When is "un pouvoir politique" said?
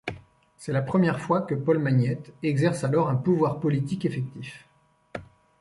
3.07-4.03